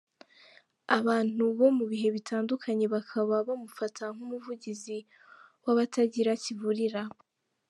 Abantu 0.97 1.43
bo 1.57 1.67
mu 1.77 1.85
bihe 1.91 2.07
bitandukanye 2.15 2.85
bakaba 2.95 3.33
bamufata 3.47 4.03
nk’umuvugizi 4.13 4.97
w’abatagira 5.63 6.31
kivurira. 6.43 7.01